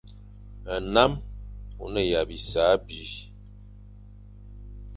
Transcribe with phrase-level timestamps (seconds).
[0.83, 1.13] Nnam
[1.81, 2.99] o ne ya bisa abi.